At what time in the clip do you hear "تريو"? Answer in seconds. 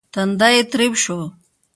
0.71-0.93